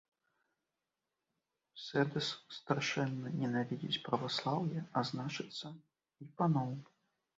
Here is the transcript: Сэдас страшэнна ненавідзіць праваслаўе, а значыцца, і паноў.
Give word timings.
Сэдас 1.83 2.27
страшэнна 2.57 3.27
ненавідзіць 3.43 4.01
праваслаўе, 4.07 4.79
а 4.99 5.07
значыцца, 5.11 5.67
і 6.25 6.33
паноў. 6.41 6.73